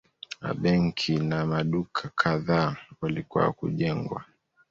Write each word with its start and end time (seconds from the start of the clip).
A 0.49 0.53
benki 0.53 1.17
na 1.21 1.45
maduka 1.45 2.09
kadhaa 2.15 2.75
walikuwa 3.01 3.51
kujengwa. 3.53 4.25